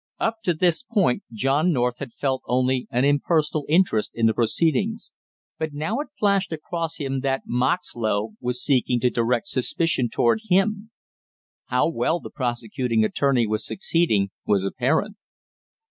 [0.19, 5.13] Up to this point John North had felt only an impersonal interest in the proceedings,
[5.59, 10.89] but now it flashed across him that Moxlow was seeking to direct suspicion toward him.
[11.65, 15.17] How well the prosecuting attorney was succeeding was apparent.